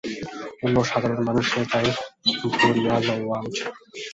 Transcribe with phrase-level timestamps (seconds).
[0.63, 1.87] অন্য সাধারণ মানুষের তাই
[2.55, 3.67] ধরিয়ালওয়া উচিত।